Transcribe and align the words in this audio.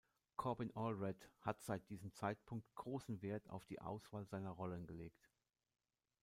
Corbin 0.35 0.71
Allred 0.75 1.29
hat 1.41 1.61
seit 1.61 1.87
diesem 1.91 2.11
Zeitpunkt 2.15 2.73
großen 2.73 3.21
Wert 3.21 3.47
auf 3.51 3.65
die 3.65 3.79
Auswahl 3.81 4.25
seiner 4.25 4.49
Rollen 4.49 4.87
gelegt. 4.87 5.29